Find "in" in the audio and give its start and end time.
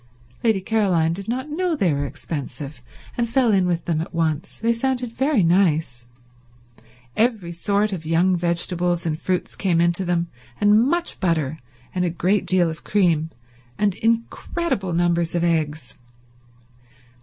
3.51-3.67